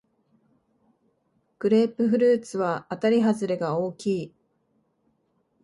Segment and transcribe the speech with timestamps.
[1.59, 4.33] グレープフルーツはあたりはずれが大きい